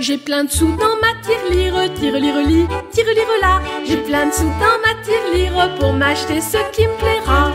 [0.00, 3.60] J'ai plein de sous dans ma tirelire, tirelire li, tirelire là.
[3.86, 7.52] J'ai plein de sous dans ma tirelire pour m'acheter ce qui me plaira.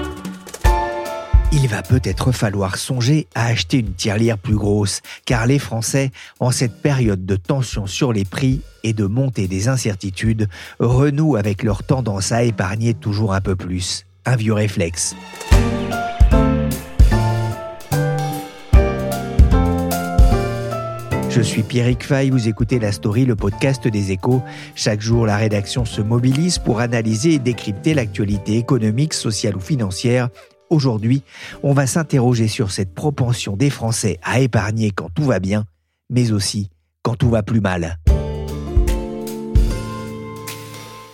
[1.52, 6.52] Il va peut-être falloir songer à acheter une tirelire plus grosse, car les Français, en
[6.52, 11.82] cette période de tension sur les prix et de montée des incertitudes, renouent avec leur
[11.82, 14.06] tendance à épargner toujours un peu plus.
[14.28, 15.16] Un vieux réflexe.
[21.36, 24.42] Je suis Pierrick Fay, vous écoutez La Story, le podcast des échos.
[24.74, 30.30] Chaque jour, la rédaction se mobilise pour analyser et décrypter l'actualité économique, sociale ou financière.
[30.70, 31.24] Aujourd'hui,
[31.62, 35.66] on va s'interroger sur cette propension des Français à épargner quand tout va bien,
[36.10, 36.70] mais aussi
[37.04, 37.98] quand tout va plus mal.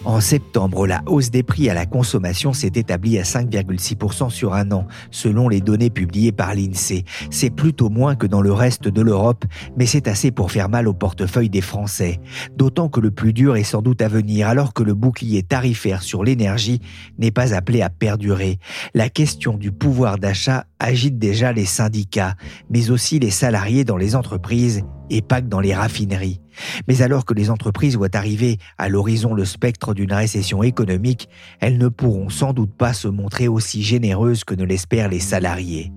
[0.03, 4.71] En septembre, la hausse des prix à la consommation s'est établie à 5,6% sur un
[4.71, 7.05] an, selon les données publiées par l'INSEE.
[7.29, 9.45] C'est plutôt moins que dans le reste de l'Europe,
[9.77, 12.19] mais c'est assez pour faire mal au portefeuille des Français.
[12.57, 16.01] D'autant que le plus dur est sans doute à venir, alors que le bouclier tarifaire
[16.01, 16.81] sur l'énergie
[17.19, 18.57] n'est pas appelé à perdurer.
[18.95, 22.35] La question du pouvoir d'achat agite déjà les syndicats,
[22.69, 26.39] mais aussi les salariés dans les entreprises et que dans les raffineries.
[26.87, 31.29] Mais alors que les entreprises voient arriver à l'horizon le spectre d'une récession économique,
[31.59, 35.91] elles ne pourront sans doute pas se montrer aussi généreuses que ne l'espèrent les salariés.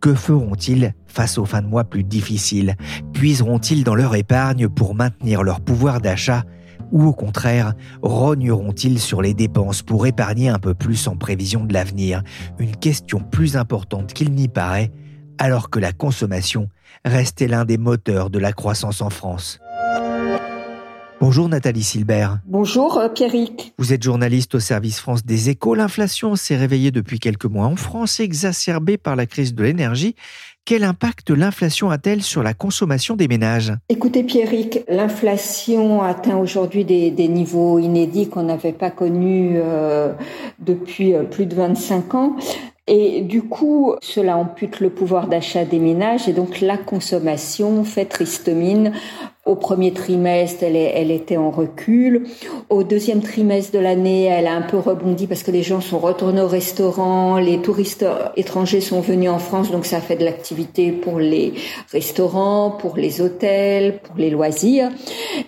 [0.00, 2.76] Que feront-ils face aux fins de mois plus difficiles?
[3.12, 6.44] Puiseront-ils dans leur épargne pour maintenir leur pouvoir d'achat?
[6.92, 11.72] Ou au contraire, rogneront-ils sur les dépenses pour épargner un peu plus en prévision de
[11.72, 12.22] l'avenir?
[12.58, 14.90] Une question plus importante qu'il n'y paraît,
[15.38, 16.68] alors que la consommation
[17.04, 19.58] restait l'un des moteurs de la croissance en France.
[21.20, 22.38] Bonjour Nathalie Silbert.
[22.46, 23.74] Bonjour euh, Pierrick.
[23.76, 25.74] Vous êtes journaliste au service France des échos.
[25.74, 30.14] L'inflation s'est réveillée depuis quelques mois en France, exacerbée par la crise de l'énergie.
[30.70, 33.72] Quel impact l'inflation a-t-elle sur la consommation des ménages?
[33.88, 40.12] Écoutez Pierrick, l'inflation atteint aujourd'hui des, niveaux inédits qu'on n'avait pas connus euh,
[40.60, 42.36] depuis euh, plus de 25 ans.
[42.86, 48.04] Et du coup, cela ampute le pouvoir d'achat des ménages et donc la consommation fait
[48.04, 48.92] triste mine
[49.46, 52.26] au premier trimestre, elle, était en recul.
[52.68, 55.98] Au deuxième trimestre de l'année, elle a un peu rebondi parce que les gens sont
[55.98, 58.04] retournés au restaurant, les touristes
[58.36, 61.54] étrangers sont venus en France, donc ça fait de l'activité pour les
[61.90, 64.90] restaurants, pour les hôtels, pour les loisirs.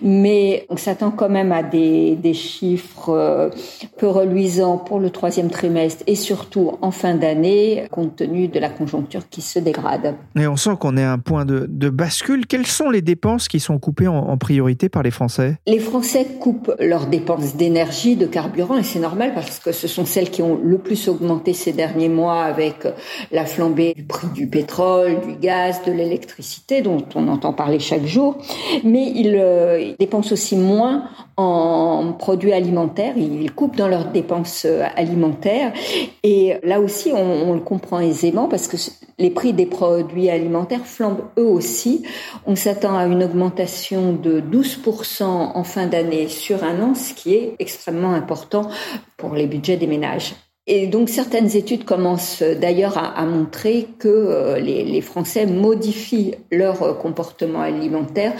[0.01, 3.49] Mais on s'attend quand même à des, chiffres euh,
[3.97, 8.69] peu reluisants pour le troisième trimestre et surtout en fin d'année, compte tenu de la
[8.69, 10.15] conjoncture qui se dégrade.
[10.35, 12.47] Et on sent qu'on est à un point de bascule.
[12.47, 16.73] Quelles sont les dépenses qui sont coupées en, priorité par les Français Les Français coupent
[16.79, 20.57] leurs dépenses d'énergie, de carburant, et c'est normal parce que ce sont celles qui ont
[20.63, 22.87] le plus augmenté ces derniers mois avec
[23.33, 28.05] la flambée du prix du pétrole, du gaz, de l'électricité, dont on entend parler chaque
[28.05, 28.37] jour.
[28.85, 31.03] Mais ils, euh, dépensent aussi moins
[31.35, 35.73] en produits alimentaires, ils coupent dans leurs dépenses euh, alimentaires.
[36.23, 38.77] Et là aussi, on le comprend aisément parce que
[39.19, 42.03] les prix des produits alimentaires flambent eux aussi.
[42.45, 43.72] On s'attend à une augmentation
[44.13, 48.69] de 12% en fin d'année sur un an, ce qui est extrêmement important
[49.17, 50.33] pour les budgets des ménages.
[50.65, 56.97] Et donc certaines études commencent d'ailleurs à, montrer que euh, les, les Français modifient leur
[56.99, 58.33] comportement alimentaire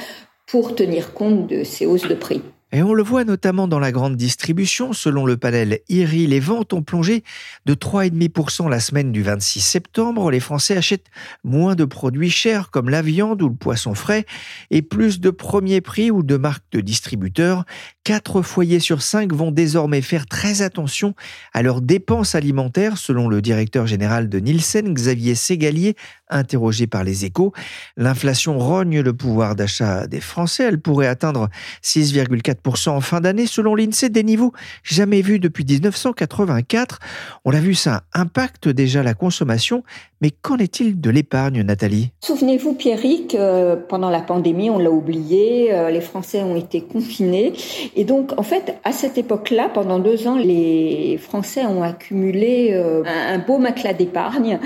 [0.47, 2.41] pour tenir compte de ces hausses de prix.
[2.75, 4.93] Et on le voit notamment dans la grande distribution.
[4.93, 7.23] Selon le panel IRI, les ventes ont plongé
[7.67, 10.31] de 3,5% la semaine du 26 septembre.
[10.31, 11.11] Les Français achètent
[11.43, 14.25] moins de produits chers comme la viande ou le poisson frais
[14.71, 17.63] et plus de premiers prix ou de marques de distributeurs.
[18.03, 21.13] Quatre foyers sur cinq vont désormais faire très attention
[21.53, 25.95] à leurs dépenses alimentaires, selon le directeur général de Nielsen, Xavier Ségalier,
[26.27, 27.53] interrogé par les échos.
[27.97, 30.63] L'inflation rogne le pouvoir d'achat des Français.
[30.63, 31.49] Elle pourrait atteindre
[31.83, 36.99] 6,4% en fin d'année, selon l'INSEE, des niveaux jamais vus depuis 1984.
[37.45, 39.83] On l'a vu, ça impacte déjà la consommation.
[40.21, 42.11] Mais qu'en est-il de l'épargne, Nathalie?
[42.21, 47.51] Souvenez-vous, Pierrick, euh, pendant la pandémie, on l'a oublié, euh, les Français ont été confinés.
[47.97, 53.03] Et donc, en fait, à cette époque-là, pendant deux ans, les Français ont accumulé euh,
[53.05, 54.59] un beau matelas d'épargne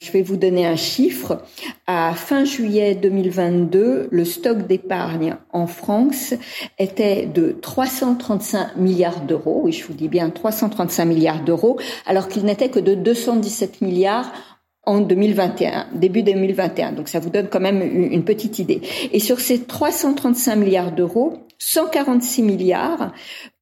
[0.00, 1.42] Je vais vous donner un chiffre.
[1.86, 6.32] À fin juillet 2022, le stock d'épargne en France
[6.78, 9.60] était de 335 milliards d'euros.
[9.64, 14.32] Oui, je vous dis bien 335 milliards d'euros, alors qu'il n'était que de 217 milliards
[14.90, 16.92] en 2021, début 2021.
[16.92, 18.80] Donc ça vous donne quand même une petite idée.
[19.12, 23.12] Et sur ces 335 milliards d'euros, 146 milliards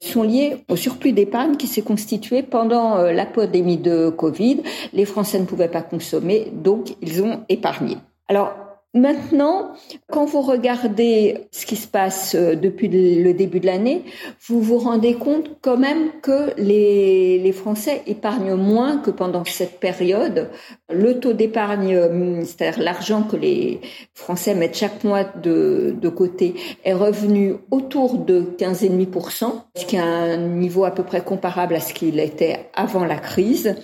[0.00, 4.62] sont liés au surplus d'épargne qui s'est constitué pendant euh, la pandémie de Covid.
[4.92, 7.96] Les Français ne pouvaient pas consommer, donc ils ont épargné.
[8.28, 9.72] Alors, Maintenant,
[10.10, 14.02] quand vous regardez ce qui se passe euh, depuis le début de l'année,
[14.46, 20.48] vous vous rendez compte quand même que les, Français épargnent moins que pendant cette période.
[20.90, 23.80] Le taux d'épargne, euh, c'est-à-dire l'argent que les
[24.14, 26.54] Français mettent chaque mois de, de côté,
[26.84, 31.80] est revenu autour de 15,5%, ce qui est un niveau à peu près comparable à
[31.80, 33.76] ce qu'il était avant la crise.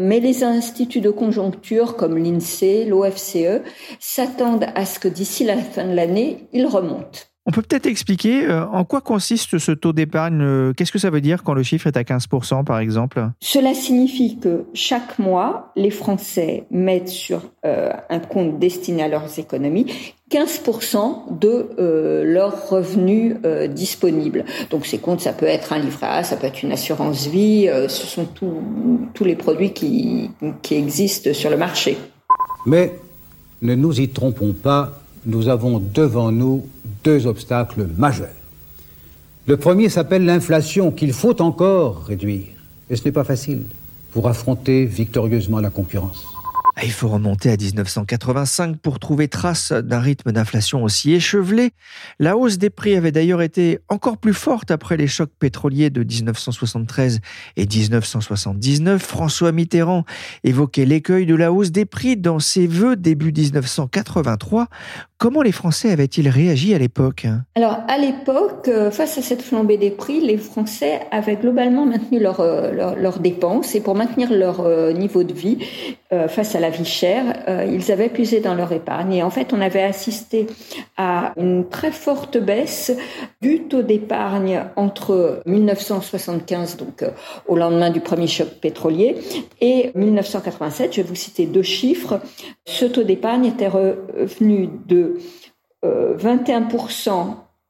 [0.00, 3.64] Mais les instituts de conjoncture comme l'INSEE, l'OFCE
[3.98, 7.27] s'attendent à ce que d'ici la fin de l'année, il remonte.
[7.48, 10.42] On peut peut-être expliquer euh, en quoi consiste ce taux d'épargne.
[10.42, 13.26] Euh, qu'est-ce que ça veut dire quand le chiffre est à 15% par exemple?
[13.40, 19.38] Cela signifie que chaque mois, les Français mettent sur euh, un compte destiné à leurs
[19.38, 19.86] économies
[20.30, 23.36] 15% de leurs revenus
[23.70, 24.44] disponibles.
[24.68, 27.66] Donc ces comptes, ça peut être un livret A, ça peut être une assurance vie,
[27.88, 30.30] ce sont tous les produits qui,
[30.60, 31.96] qui existent sur le marché.
[32.66, 32.92] Mais
[33.62, 36.66] ne nous y trompons pas, nous avons devant nous
[37.04, 38.28] deux obstacles majeurs.
[39.46, 42.44] Le premier s'appelle l'inflation qu'il faut encore réduire.
[42.90, 43.62] Et ce n'est pas facile
[44.12, 46.26] pour affronter victorieusement la concurrence.
[46.80, 51.72] Ah, il faut remonter à 1985 pour trouver trace d'un rythme d'inflation aussi échevelé.
[52.20, 56.04] La hausse des prix avait d'ailleurs été encore plus forte après les chocs pétroliers de
[56.04, 57.18] 1973
[57.56, 59.02] et 1979.
[59.02, 60.04] François Mitterrand
[60.44, 64.68] évoquait l'écueil de la hausse des prix dans ses vœux début 1983.
[65.18, 67.26] Comment les Français avaient-ils réagi à l'époque?
[67.56, 72.20] Alors à l'époque, euh, face à cette flambée des prix, les Français avaient globalement maintenu
[72.20, 75.58] leurs leur, leur dépenses et pour maintenir leur euh, niveau de vie
[76.28, 79.12] face à la vie chère, euh, ils avaient puisé dans leur épargne.
[79.12, 80.46] Et en fait, on avait assisté
[80.96, 82.92] à une très forte baisse
[83.42, 87.10] du taux d'épargne entre 1975, donc euh,
[87.46, 89.16] au lendemain du premier choc pétrolier,
[89.60, 90.94] et 1987.
[90.94, 92.20] Je vais vous citer deux chiffres.
[92.64, 95.07] Ce taux d'épargne était revenu de
[95.82, 97.22] 21% euh,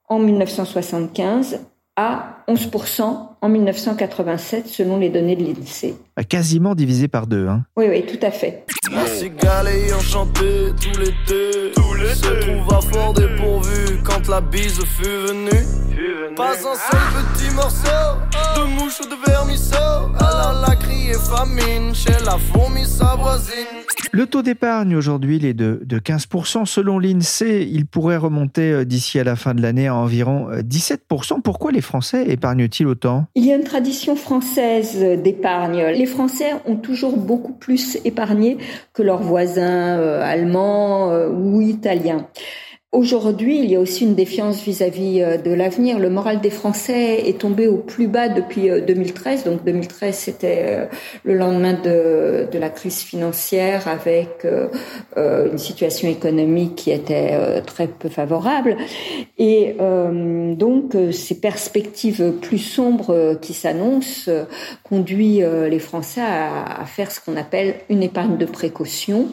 [0.09, 1.61] en 1975
[1.97, 5.95] à 11% en 1987 selon les données de l'INSEE.
[6.29, 7.47] Quasiment divisé par deux.
[7.47, 7.65] Hein.
[7.77, 8.65] Oui, oui, tout à fait.
[9.97, 11.73] enchanté tout l'été.
[11.75, 12.15] Tout l'été.
[12.15, 16.35] Se trouve à fort dépourvu quand la bise fut venue.
[16.37, 17.89] Pas un seul petit morceau
[18.57, 19.75] de mouche ou de vermisseau.
[20.21, 23.67] Elle la crié famine chez la fourmi sa voisine.
[24.13, 26.65] Le taux d'épargne aujourd'hui, il est de, 15%.
[26.65, 30.99] Selon l'INSEE, il pourrait remonter euh, d'ici à la fin de l'année à environ 17%.
[31.01, 33.27] Euh, Pourquoi les Français épargnent-ils autant?
[33.35, 35.85] Il y a une tradition française d'épargne.
[35.87, 38.59] Les Français ont toujours beaucoup plus épargné
[38.93, 42.27] que leurs voisins euh, allemands ou italiens.
[42.91, 45.99] Aujourd'hui, il y a aussi une défiance vis-à-vis euh, de l'avenir.
[45.99, 49.43] Le moral des Français est tombé au plus bas depuis 2013.
[49.47, 50.87] Euh, Donc 2013, c'était euh,
[51.23, 54.45] le lendemain de, la crise financière avec
[55.17, 58.77] une situation économique qui était très peu favorable.
[59.39, 64.29] Et donc ces perspectives plus sombres qui s'annoncent
[64.83, 69.29] conduisent les Français à faire ce qu'on appelle une épargne de précaution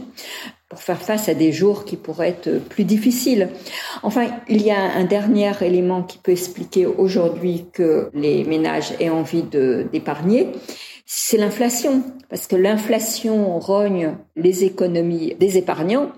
[0.69, 3.50] pour faire face à des jours qui pourraient être plus difficiles.
[4.03, 9.10] Enfin, il y a un dernier élément qui peut expliquer aujourd'hui que les ménages aient
[9.10, 10.51] envie d'épargner,
[11.07, 16.12] c'est l'inflation, parce que l'inflation rogne les économies des épargnants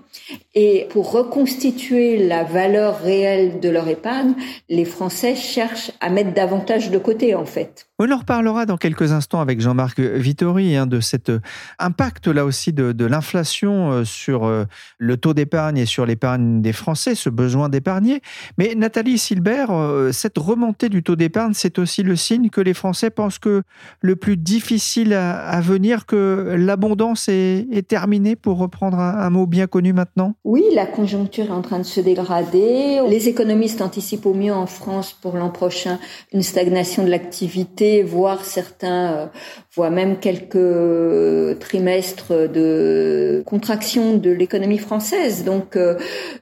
[0.54, 4.34] et pour reconstituer la valeur réelle de leur épargne,
[4.70, 7.86] les Français cherchent à mettre davantage de côté en fait.
[7.98, 11.40] On en reparlera dans quelques instants avec Jean-Marc Vittori hein, de cet euh,
[11.78, 14.64] impact là aussi de, l'inflation euh, sur euh,
[14.98, 18.22] le taux d'épargne et sur l'épargne des Français, ce besoin d'épargner.
[18.56, 19.70] Mais Nathalie Silbert,
[20.12, 23.62] cette remontée du taux d'épargne, c'est aussi le signe que les Français pensent que
[24.00, 24.77] le plus difficile
[25.12, 30.86] à, venir, que l'abondance est, terminée, pour reprendre un mot bien connu maintenant Oui, la
[30.86, 33.00] conjoncture est en train de se dégrader.
[33.08, 35.98] Les économistes anticipent au mieux en France pour l'an prochain
[36.32, 39.30] une stagnation de l'activité, voire certains
[39.78, 45.44] voient même quelques trimestres de contraction de l'économie française.
[45.44, 45.94] Donc euh,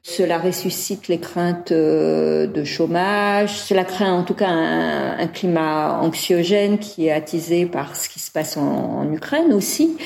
[0.03, 6.79] cela ressuscite les craintes euh, de chômage, cela craint en tout cas un, climat anxiogène
[6.79, 9.99] qui est attisé par ce qui se passe en Ukraine aussi.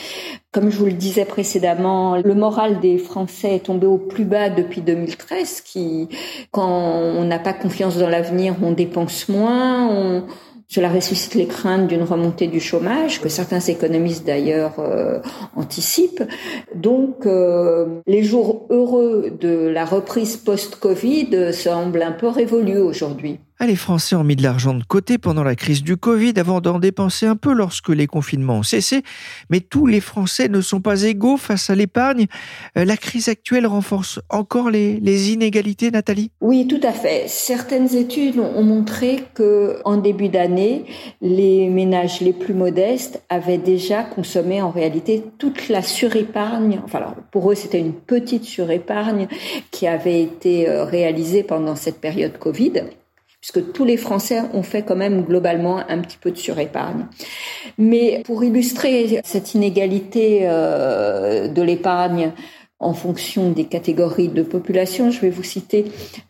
[0.52, 4.50] Comme je vous le disais précédemment, le moral des Français est tombé au plus bas
[4.50, 6.08] depuis 2013, qui,
[6.50, 10.24] quand on n'a pas confiance dans l'avenir, on dépense moins,
[10.70, 15.18] cela ressuscite les craintes d'une remontée du chômage, que certains économistes d'ailleurs euh,
[15.56, 16.22] anticipent.
[16.76, 23.40] Donc, euh, les jours heureux de la reprise post-Covid semblent un peu révolus aujourd'hui.
[23.62, 26.62] Ah, les Français ont mis de l'argent de côté pendant la crise du Covid avant
[26.62, 29.02] d'en dépenser un peu lorsque les confinements ont cessé.
[29.50, 32.24] Mais tous les Français ne sont pas égaux face à l'épargne.
[32.78, 36.30] Euh, la crise actuelle renforce encore les, inégalités, Nathalie?
[36.40, 37.28] Oui, tout à fait.
[37.28, 40.86] Certaines études ont montré que en début d'année,
[41.20, 46.80] les ménages les plus modestes avaient déjà consommé en réalité toute la surépargne.
[46.82, 49.28] Enfin, pour eux, c'était une petite surépargne
[49.70, 52.84] qui avait été euh, réalisée pendant cette période Covid
[53.40, 57.06] puisque tous les Français ont fait quand même globalement un petit peu de surépargne.
[57.78, 62.32] Mais pour illustrer cette inégalité euh, de l'épargne
[62.78, 65.84] en fonction des catégories de population, je vais vous citer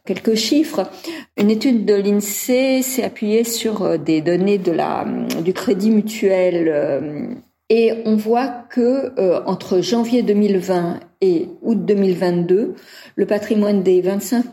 [0.04, 0.88] quelques chiffres.
[1.36, 5.04] Une étude de l'INSEE s'est appuyée sur euh, des données de la,
[5.42, 7.26] du crédit mutuel euh,
[7.68, 9.12] et on voit que
[9.46, 12.74] entre janvier 2020 et août 2022,
[13.14, 14.44] le patrimoine des 25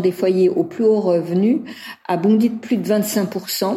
[0.00, 1.60] des foyers aux plus hauts revenus
[2.06, 3.76] a bondi de plus de 25%.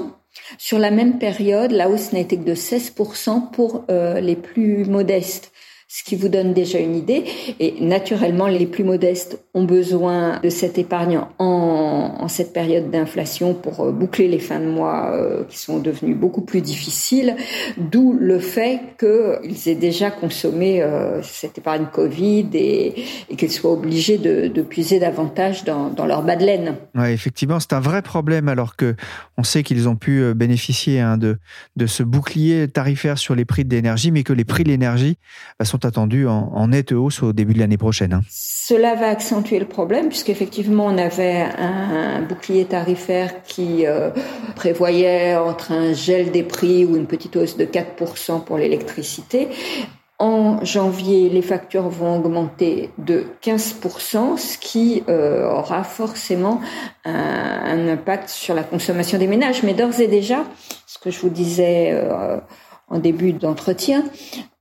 [0.58, 4.86] Sur la même période, la hausse n'a été que de 16% pour euh, les plus
[4.86, 5.53] modestes
[5.94, 7.24] ce qui vous donne déjà une idée.
[7.60, 13.82] Et naturellement, les plus modestes ont besoin de cette épargne en, cette période d'inflation pour
[13.82, 17.36] euh, boucler les fins de mois euh, qui sont devenus beaucoup plus difficiles,
[17.78, 22.96] d'où le fait qu'ils aient déjà consommé euh, cette épargne Covid et,
[23.38, 26.76] qu'ils soient obligés de, puiser davantage dans, leur bas de laine.
[26.96, 28.96] Ouais, effectivement, c'est un vrai problème alors que
[29.38, 31.38] on sait qu'ils ont pu bénéficier hein, de,
[31.76, 35.18] de ce bouclier tarifaire sur les prix de l'énergie, mais que les prix de l'énergie
[35.60, 38.14] bah, sont attendu en, en, nette hausse au début de l'année prochaine.
[38.14, 38.22] Hein.
[38.30, 44.12] Cela va accentuer le problème puisqu'effectivement on avait un, bouclier tarifaire qui euh,
[44.56, 49.50] prévoyait entre un gel des prix ou une petite hausse de 4% pour l'électricité.
[50.20, 56.62] En janvier, les factures vont augmenter de 15%, ce qui euh, aura forcément
[57.04, 59.64] un, un, impact sur la consommation des ménages.
[59.64, 60.46] Mais d'ores et déjà,
[60.86, 62.38] ce que je vous disais euh,
[62.94, 64.04] en début d'entretien,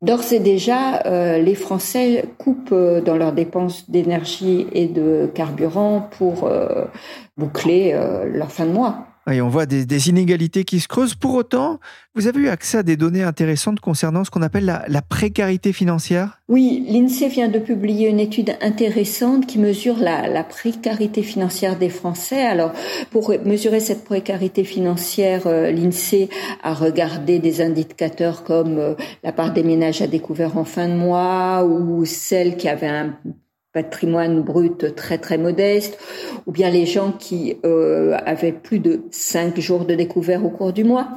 [0.00, 6.08] d'ores et déjà, euh, les Français coupent euh, dans leurs dépenses d'énergie et de carburant
[6.18, 6.86] pour euh,
[7.36, 7.94] boucler
[8.32, 9.06] leur fin de mois.
[9.30, 11.14] Et on voit des, inégalités qui se creusent.
[11.14, 11.78] Pour autant,
[12.14, 16.40] vous avez eu accès à des données intéressantes concernant ce qu'on appelle la, précarité financière?
[16.48, 21.88] Oui, l'INSEE vient de publier une étude intéressante qui mesure la, la, précarité financière des
[21.88, 22.42] Français.
[22.42, 22.72] Alors,
[23.10, 26.28] pour mesurer cette précarité financière, euh, l'INSEE
[26.62, 30.94] a regardé des indicateurs comme euh, la part des ménages à découvert en fin de
[30.94, 33.14] mois ou celles qui avaient un
[33.72, 35.98] patrimoine brut très très modeste,
[36.46, 40.72] ou bien les gens qui euh, avaient plus de cinq jours de découvert au cours
[40.72, 41.08] du mois.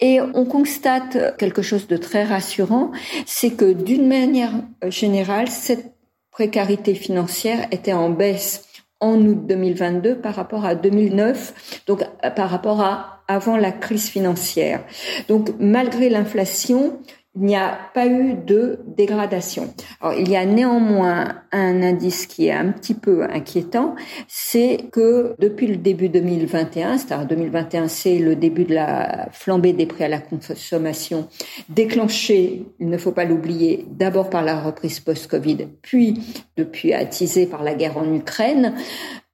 [0.00, 2.92] Et on constate quelque chose de très rassurant,
[3.24, 4.52] c'est que d'une manière
[4.88, 5.94] générale, cette
[6.30, 8.68] précarité financière était en baisse
[9.00, 12.02] en août 2022 par rapport à 2009, donc
[12.34, 14.84] par rapport à avant la crise financière.
[15.28, 17.00] Donc malgré l'inflation,
[17.36, 19.72] il n'y a pas eu de dégradation.
[20.18, 23.94] Il y a néanmoins un indice qui est un petit peu inquiétant,
[24.26, 29.86] c'est que depuis le début 2021, c'est-à-dire 2021, c'est le début de la flambée des
[29.86, 31.28] prix à la consommation,
[31.68, 36.20] déclenchée, il ne faut pas l'oublier, d'abord par la reprise post-Covid, puis
[36.56, 38.74] depuis attisée par la guerre en Ukraine,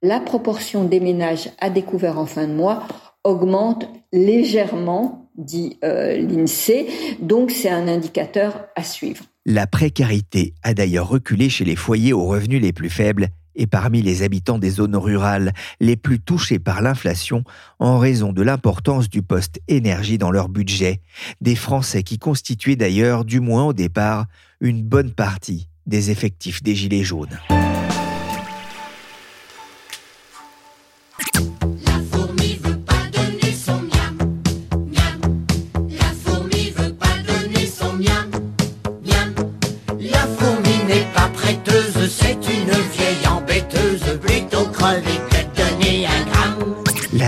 [0.01, 2.83] la proportion des ménages à découvert en fin de mois
[3.23, 6.87] augmente légèrement dit euh, l'INSEE.
[7.21, 9.25] Donc c'est un indicateur à suivre.
[9.45, 14.01] La précarité a d'ailleurs reculé chez les foyers aux revenus les plus faibles et parmi
[14.01, 17.43] les habitants des zones rurales les plus touchés par l'inflation
[17.79, 21.01] en raison de l'importance du poste énergie dans leur budget,
[21.41, 24.25] des Français qui constituaient d'ailleurs, du moins au départ,
[24.61, 27.37] une bonne partie des effectifs des Gilets jaunes.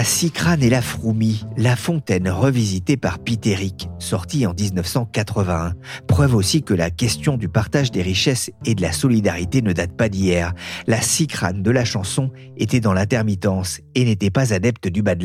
[0.06, 5.74] Cicrane et la Froumie, la fontaine revisitée par Pitéric, sortie en 1981.
[6.08, 9.98] Preuve aussi que la question du partage des richesses et de la solidarité ne date
[9.98, 10.54] pas d'hier.
[10.86, 15.16] La Cicrane de la chanson était dans l'intermittence et n'était pas adepte du bas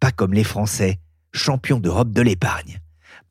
[0.00, 0.98] pas comme les Français,
[1.32, 2.80] champions d'Europe de l'épargne.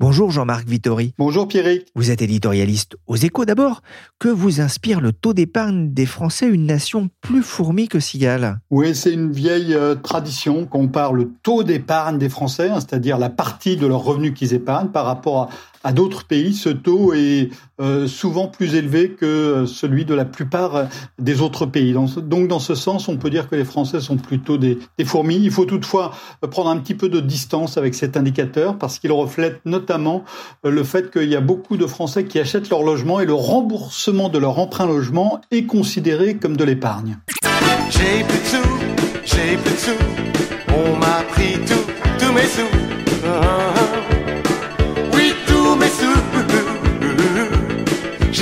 [0.01, 1.13] Bonjour Jean-Marc Vittori.
[1.17, 1.87] Bonjour Pierrick.
[1.93, 3.81] Vous êtes éditorialiste aux échos d'abord.
[4.17, 8.61] Que vous inspire le taux d'épargne des Français, une nation plus fourmi que cigale?
[8.69, 13.17] Oui, c'est une vieille euh, tradition qu'on parle le taux d'épargne des Français, hein, c'est-à-dire
[13.17, 15.49] la partie de leurs revenus qu'ils épargnent par rapport
[15.83, 20.87] à, d'autres pays, ce taux est euh, souvent plus élevé que celui de la plupart
[21.17, 21.93] des autres pays.
[21.93, 25.39] Donc, dans ce sens, on peut dire que les Français sont plutôt des, fourmis.
[25.41, 26.11] Il faut toutefois
[26.51, 30.23] prendre un petit peu de distance avec cet indicateur parce qu'il reflète notamment
[30.65, 33.33] euh, le fait qu'il y a beaucoup de Français qui achètent leur logement et le
[33.33, 37.17] remboursement de leur emprunt logement est considéré comme de l'épargne.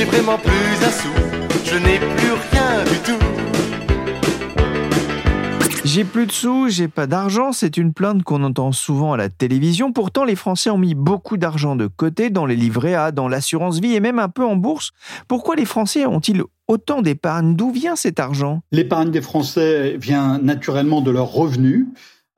[0.08, 1.10] Vraiment plus un sou,
[1.64, 3.26] je n'ai plus rien du tout.
[5.84, 9.30] J'ai plus de sous, j'ai pas d'argent, c'est une plainte qu'on entend souvent à la
[9.30, 9.94] télévision.
[9.94, 13.80] Pourtant, les Français ont mis beaucoup d'argent de côté dans les livrets A, dans l'assurance
[13.80, 14.92] vie et même un peu en bourse.
[15.28, 17.56] Pourquoi les Français ont-ils autant d'épargne?
[17.56, 18.62] D'où vient cet argent?
[18.72, 21.88] L'épargne des Français vient naturellement de leurs revenus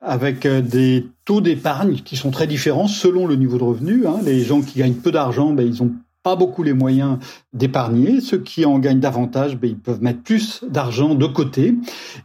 [0.00, 4.06] avec euh, des taux d'épargne qui sont très différents selon le niveau de revenu.
[4.06, 4.20] Hein.
[4.24, 7.18] Les gens qui gagnent peu d'argent, ben, ils ont pas beaucoup les moyens
[7.52, 8.20] d'épargner.
[8.20, 11.74] Ceux qui en gagnent davantage, ben, ils peuvent mettre plus d'argent de côté.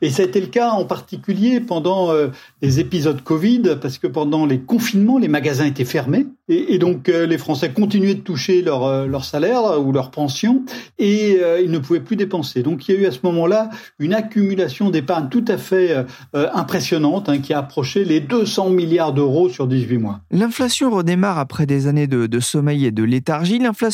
[0.02, 2.28] Et ça a été le cas en particulier pendant euh,
[2.62, 6.28] les épisodes Covid, parce que pendant les confinements, les magasins étaient fermés.
[6.48, 10.64] Et, donc euh, les Français continuaient de toucher leur, euh, leur salaire ou leur pension
[11.00, 12.62] et ils ne pouvaient plus dépenser.
[12.62, 17.30] Donc il y a eu à ce moment-là une accumulation d'épargne tout à fait impressionnante
[17.30, 20.20] hein, qui a approché les 200 milliards d'euros sur 18 mois.
[20.32, 23.60] L'inflation redémarre après des années de, de sommeil et de léthargie.
[23.60, 23.85] L'inflation,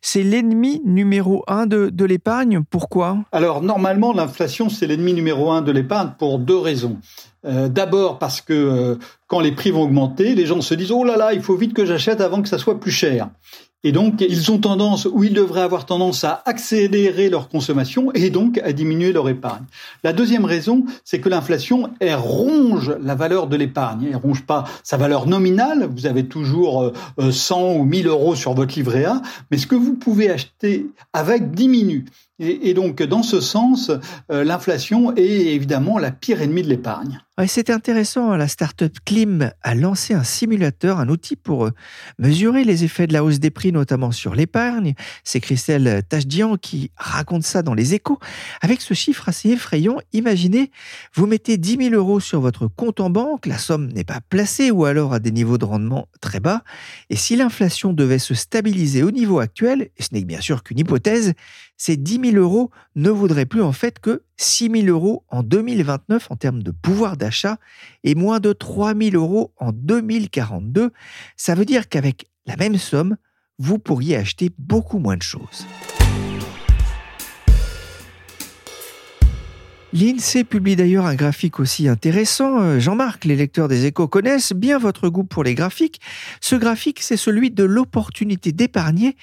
[0.00, 2.62] c'est l'ennemi numéro un de, l'épargne.
[2.68, 3.18] Pourquoi?
[3.32, 6.98] Alors normalement, l'inflation, c'est l'ennemi numéro un de l'épargne pour deux raisons.
[7.44, 8.94] Euh, d'abord parce que euh,
[9.26, 11.74] quand les prix vont augmenter, les gens se disent oh là là, il faut vite
[11.74, 13.30] que j'achète avant que ça soit plus cher.
[13.84, 18.30] Et donc, ils ont tendance, ou ils devraient avoir tendance à accélérer leur consommation et
[18.30, 19.64] donc à diminuer leur épargne.
[20.04, 24.06] La deuxième raison, c'est que l'inflation, ronge la valeur de l'épargne.
[24.10, 25.88] Elle ronge pas sa valeur nominale.
[25.92, 29.74] Vous avez toujours 100 euh, ou 1000 euros sur votre livret A, mais ce que
[29.74, 32.04] vous pouvez acheter avec diminue.
[32.38, 33.92] Et, donc, dans ce sens,
[34.30, 37.20] euh, l'inflation est évidemment la pire ennemie de l'épargne.
[37.46, 41.70] c'est intéressant, la startup Klim a lancé un simulateur, un outil pour euh,
[42.18, 44.94] mesurer les effets de la hausse des prix, notamment sur l'épargne.
[45.24, 48.18] C'est Christelle Tachdian qui raconte ça dans les échos.
[48.62, 50.70] Avec ce chiffre assez effrayant, imaginez,
[51.14, 54.70] vous mettez 10 000 euros sur votre compte en banque, la somme n'est pas placée
[54.70, 56.64] ou alors à des niveaux de rendement très bas,
[57.10, 60.78] et si l'inflation devait se stabiliser au niveau actuel, et ce n'est bien sûr qu'une
[60.78, 61.34] hypothèse,
[61.84, 66.30] ces 10 000 euros ne voudraient plus en fait que 6 000 euros en 2029
[66.30, 67.58] en termes de pouvoir d'achat
[68.04, 70.92] et moins de 3 000 euros en 2042.
[71.36, 73.16] Ça veut dire qu'avec la même somme,
[73.58, 75.66] vous pourriez acheter beaucoup moins de choses.
[79.94, 82.62] L'INSEE publie d'ailleurs un graphique aussi intéressant.
[82.62, 86.00] Euh, Jean-Marc, les lecteurs des échos connaissent bien votre goût pour les graphiques.
[86.40, 89.16] Ce graphique, c'est celui de l'opportunité d'épargner.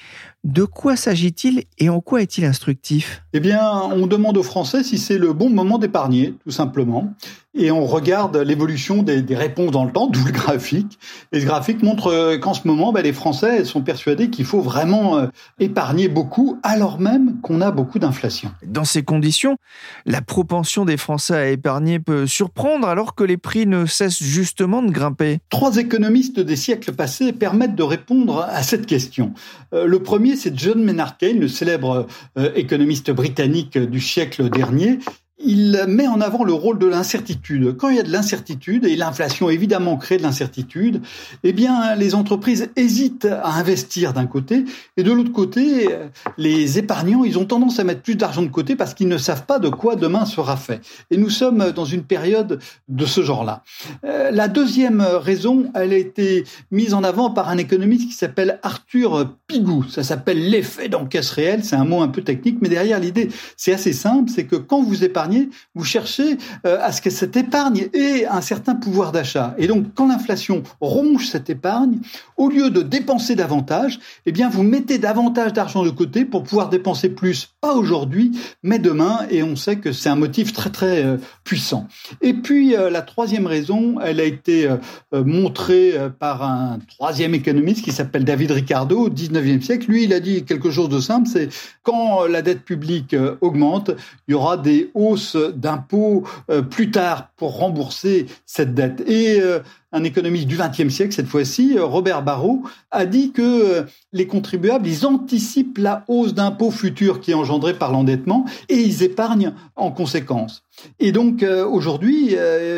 [0.43, 3.23] De quoi s'agit-il et en quoi est-il instructif?
[3.33, 7.15] Eh bien, on demande aux Français si c'est le bon moment d'épargner, tout simplement
[7.55, 10.99] et on regarde l'évolution des, réponses dans le temps, d'où le graphique.
[11.31, 14.61] Et ce graphique montre euh, qu'en ce moment, ben, les Français sont persuadés qu'il faut
[14.61, 15.27] vraiment euh,
[15.59, 18.51] épargner beaucoup, alors même qu'on a beaucoup d'inflation.
[18.65, 19.57] Dans ces conditions,
[20.05, 24.81] la propension des Français à épargner peut surprendre alors que les prix ne cessent justement
[24.81, 25.39] de grimper.
[25.49, 29.33] Trois économistes des siècles passés permettent de répondre à cette question.
[29.73, 32.07] Euh, le premier, c'est John Maynard Keynes, le célèbre
[32.55, 34.99] économiste britannique du siècle dernier,
[35.43, 37.75] il met en avant le rôle de l'incertitude.
[37.77, 41.01] Quand il y a de l'incertitude, et l'inflation évidemment crée de l'incertitude,
[41.43, 44.65] eh bien les entreprises hésitent à investir d'un côté,
[44.97, 45.89] et de l'autre côté,
[46.37, 49.45] les épargnants, ils ont tendance à mettre plus d'argent de côté parce qu'ils ne savent
[49.45, 50.81] pas de quoi demain sera fait.
[51.11, 53.63] Et nous sommes dans une période de ce genre-là.
[54.03, 58.59] Euh, la deuxième raison, elle a été mise en avant par un économiste qui s'appelle
[58.63, 59.85] Arthur Pigou.
[59.89, 61.63] Ça s'appelle l'effet d'encaisse réelle.
[61.63, 64.81] C'est un mot un peu technique, mais derrière l'idée, c'est assez simple, c'est que quand
[64.81, 65.28] vous épargnez,
[65.75, 69.55] vous cherchez euh, à ce que cette épargne ait un certain pouvoir d'achat.
[69.57, 71.99] Et donc, quand l'inflation ronge cette épargne,
[72.37, 76.69] au lieu de dépenser davantage, eh bien, vous mettez davantage d'argent de côté pour pouvoir
[76.69, 78.31] dépenser plus, pas aujourd'hui,
[78.63, 79.19] mais demain.
[79.29, 81.87] Et on sait que c'est un motif très, très euh, puissant.
[82.21, 84.69] Et puis, euh, la troisième raison, elle a été
[85.11, 89.89] montrée par un troisième économiste qui s'appelle David Ricardo au 19e siècle.
[89.89, 91.49] Lui, il a dit quelque chose de simple, c'est
[91.83, 93.91] quand la dette publique augmente,
[94.27, 95.18] il y aura des hausses
[95.55, 99.01] d'impôts euh, plus tard pour rembourser cette dette.
[99.07, 99.59] Et euh,
[99.91, 105.05] un économiste du XXe siècle, cette fois-ci, Robert Barrault, a dit que les contribuables, ils
[105.05, 110.63] anticipent la hausse d'impôts futurs qui est engendrée par l'endettement et ils épargnent en conséquence.
[110.99, 112.35] Et donc aujourd'hui,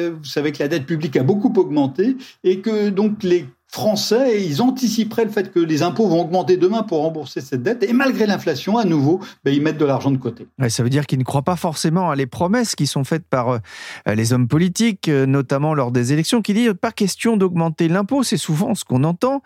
[0.09, 4.61] vous savez que la dette publique a beaucoup augmenté et que donc les Français, ils
[4.61, 8.25] anticiperaient le fait que les impôts vont augmenter demain pour rembourser cette dette, et malgré
[8.25, 10.45] l'inflation, à nouveau, ben, ils mettent de l'argent de côté.
[10.67, 13.49] ça veut dire qu'ils ne croient pas forcément à les promesses qui sont faites par
[13.49, 13.59] euh,
[14.13, 18.35] les hommes politiques, euh, notamment lors des élections, qui disent pas question d'augmenter l'impôt, c'est
[18.35, 19.41] souvent ce qu'on entend.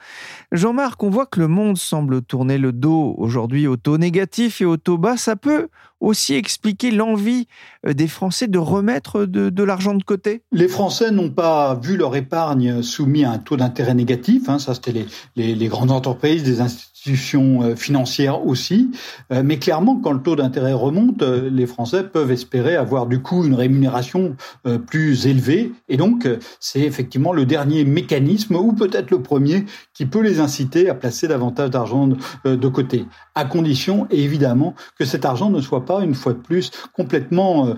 [0.52, 4.66] Jean-Marc, on voit que le monde semble tourner le dos aujourd'hui au taux négatif et
[4.66, 5.18] au taux bas.
[5.18, 5.68] Ça peut
[5.99, 7.47] aussi expliquer l'envie
[7.86, 10.43] euh, des Français de remettre de, l'argent de côté?
[10.51, 14.49] Les Français n'ont pas vu leur épargne soumise à un taux d'intérêt négatif.
[14.49, 15.05] Hein, ça, c'était
[15.36, 18.91] les, les, grandes entreprises, des institutions institutions euh, financières aussi.
[19.32, 23.22] Euh, mais clairement, quand le taux d'intérêt remonte, euh, les Français peuvent espérer avoir du
[23.22, 24.36] coup une rémunération
[24.88, 25.72] plus élevée.
[25.89, 26.28] Et donc,
[26.60, 31.28] c'est effectivement le dernier mécanisme, ou peut-être le premier, qui peut les inciter à placer
[31.28, 32.10] davantage d'argent
[32.46, 33.06] de côté.
[33.36, 37.76] À condition, évidemment, que cet argent ne soit pas, une fois de plus, complètement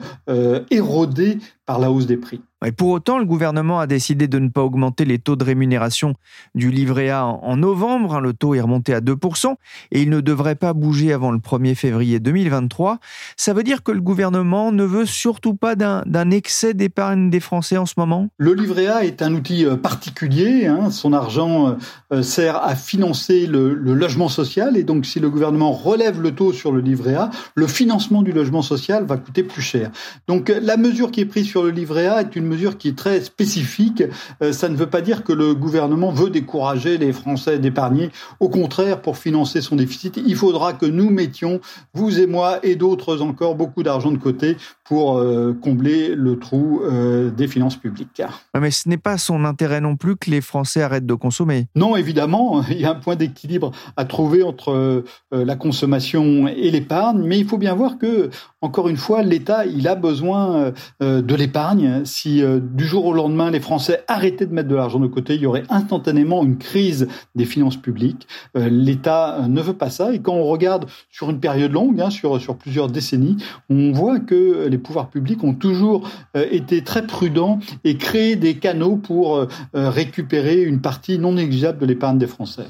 [0.71, 2.41] érodé par la hausse des prix.
[2.65, 6.15] Et pour autant, le gouvernement a décidé de ne pas augmenter les taux de rémunération
[6.55, 8.15] du livret A en novembre.
[8.15, 9.55] Hein, le taux est remonté à 2%
[9.91, 12.97] et il ne devrait pas bouger avant le 1er février 2023.
[13.35, 17.77] Ça veut dire que le gouvernement ne veut surtout pas d'un excès d'épargne des Français
[17.77, 18.29] en ce moment?
[18.39, 20.65] Le livret A est un outil euh, particulier.
[20.65, 20.89] Hein.
[20.89, 21.73] Son argent euh,
[22.11, 26.33] euh, sert à financer le, le logement social et donc si le gouvernement relève le
[26.33, 29.91] taux sur le livret A, le financement du logement social va coûter plus cher.
[30.27, 32.97] Donc la mesure qui est prise sur le livret A est une mesure qui est
[32.97, 34.03] très spécifique.
[34.41, 38.09] Euh, ça ne veut pas dire que le gouvernement veut décourager les Français d'épargner.
[38.39, 41.59] Au contraire, pour financer son déficit, il faudra que nous mettions,
[41.93, 46.81] vous et moi et d'autres encore, beaucoup d'argent de côté pour euh, combler le trou
[46.83, 48.21] euh, des finances publiques.
[48.59, 51.67] Mais ce n'est pas son intérêt non plus que les Français arrêtent de consommer.
[51.75, 57.21] Non, évidemment, il y a un point d'équilibre à trouver entre la consommation et l'épargne,
[57.23, 58.29] mais il faut bien voir que,
[58.61, 62.05] encore une fois, l'État, il a besoin de l'épargne épargne.
[62.05, 65.35] Si euh, du jour au lendemain les Français arrêtaient de mettre de l'argent de côté,
[65.35, 68.27] il y aurait instantanément une crise des finances publiques.
[68.55, 70.13] Euh, L'État euh, ne veut pas ça.
[70.13, 73.37] Et quand on regarde sur une période longue, hein, sur, sur plusieurs décennies,
[73.69, 78.97] on voit que les pouvoirs publics ont toujours été très prudents et créé des canaux
[78.97, 82.65] pour récupérer une partie non négligeable de l'épargne des Français.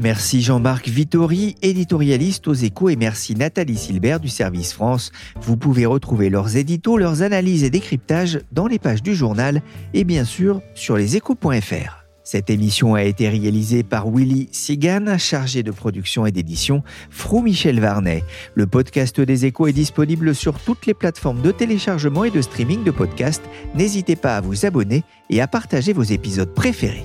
[0.00, 5.10] Merci Jean-Marc Vittori, éditorialiste aux échos, et merci Nathalie Silbert du service France.
[5.40, 9.60] Vous pouvez retrouver leurs éditos, leurs analyses et décryptages dans les pages du journal
[9.94, 12.04] et bien sûr sur leséchos.fr.
[12.22, 17.80] Cette émission a été réalisée par Willy Sigan, chargé de production et d'édition, Frou Michel
[17.80, 18.22] Varnet.
[18.54, 22.84] Le podcast des échos est disponible sur toutes les plateformes de téléchargement et de streaming
[22.84, 23.44] de podcasts.
[23.74, 27.04] N'hésitez pas à vous abonner et à partager vos épisodes préférés.